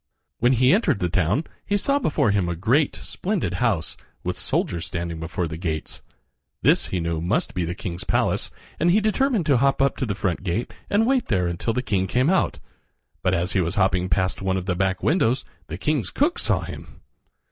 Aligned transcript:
When 0.39 0.53
he 0.53 0.73
entered 0.73 0.97
the 0.99 1.09
town 1.09 1.43
he 1.63 1.77
saw 1.77 1.99
before 1.99 2.31
him 2.31 2.49
a 2.49 2.55
great, 2.55 2.95
splendid 2.95 3.53
house, 3.61 3.95
with 4.23 4.35
soldiers 4.35 4.87
standing 4.87 5.19
before 5.19 5.47
the 5.47 5.57
gates. 5.57 6.01
This 6.63 6.87
he 6.87 6.99
knew 6.99 7.21
must 7.21 7.53
be 7.53 7.65
the 7.65 7.75
king's 7.75 8.03
palace, 8.03 8.49
and 8.79 8.89
he 8.89 8.99
determined 8.99 9.45
to 9.45 9.57
hop 9.57 9.79
up 9.79 9.95
to 9.97 10.07
the 10.07 10.15
front 10.15 10.41
gate 10.41 10.73
and 10.89 11.05
wait 11.05 11.27
there 11.27 11.45
until 11.45 11.73
the 11.73 11.83
king 11.83 12.07
came 12.07 12.31
out. 12.31 12.57
But 13.21 13.35
as 13.35 13.51
he 13.51 13.61
was 13.61 13.75
hopping 13.75 14.09
past 14.09 14.41
one 14.41 14.57
of 14.57 14.65
the 14.65 14.73
back 14.73 15.03
windows 15.03 15.45
the 15.67 15.77
king's 15.77 16.09
cook 16.09 16.39
saw 16.39 16.61
him. 16.61 17.01